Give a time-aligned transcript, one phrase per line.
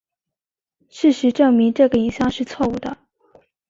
[0.89, 2.97] 事实证明这个影像是错误的。